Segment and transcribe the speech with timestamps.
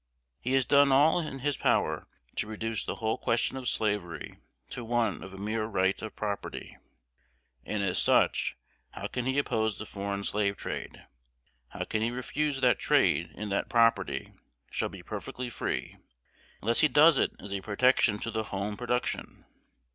[0.39, 2.07] He has done all in his power
[2.37, 4.39] to reduce the whole question of slavery
[4.71, 6.75] to one of a mere right of property;
[7.67, 8.57] and as such,
[8.93, 11.05] how can he oppose the foreign slave trade,
[11.67, 14.33] how can he refuse that trade in that "property"
[14.71, 15.97] shall be "perfectly free,"
[16.63, 19.45] unless he does it as a protection to the home production?